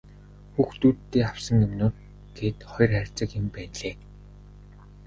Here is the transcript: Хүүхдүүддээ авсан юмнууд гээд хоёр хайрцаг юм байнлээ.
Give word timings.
Хүүхдүүддээ 0.53 1.23
авсан 1.31 1.57
юмнууд 1.65 1.95
гээд 2.37 2.57
хоёр 2.71 2.91
хайрцаг 2.95 3.29
юм 3.39 3.45
байнлээ. 3.55 3.95